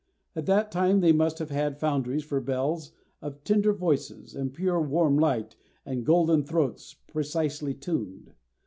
[0.35, 4.81] At that time they must have had foundries for bells of tender voices, and pure,
[4.81, 8.33] warm, light, and golden throats, precisely tuned.